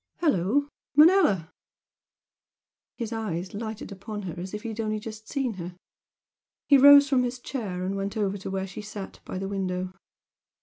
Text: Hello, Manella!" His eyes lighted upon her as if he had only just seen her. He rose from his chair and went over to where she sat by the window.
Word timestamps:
Hello, 0.19 0.67
Manella!" 0.95 1.51
His 2.97 3.13
eyes 3.13 3.53
lighted 3.53 3.91
upon 3.91 4.23
her 4.23 4.33
as 4.41 4.51
if 4.51 4.63
he 4.63 4.69
had 4.69 4.79
only 4.79 4.99
just 4.99 5.27
seen 5.29 5.53
her. 5.61 5.75
He 6.67 6.79
rose 6.79 7.07
from 7.07 7.21
his 7.21 7.37
chair 7.37 7.85
and 7.85 7.95
went 7.95 8.17
over 8.17 8.39
to 8.39 8.49
where 8.49 8.65
she 8.65 8.81
sat 8.81 9.19
by 9.25 9.37
the 9.37 9.47
window. 9.47 9.93